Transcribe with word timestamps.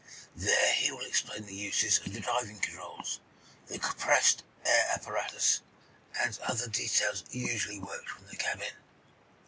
There 0.35 0.73
he 0.73 0.91
will 0.91 1.05
explain 1.05 1.45
the 1.45 1.53
uses 1.53 1.99
of 1.99 2.11
the 2.11 2.21
diving 2.21 2.57
controls, 2.59 3.19
the 3.67 3.77
compressed 3.77 4.41
air 4.65 4.87
apparatus, 4.95 5.61
and 6.19 6.39
other 6.39 6.67
details 6.67 7.23
usually 7.29 7.77
worked 7.77 8.09
from 8.09 8.25
the 8.25 8.35
cabin." 8.35 8.73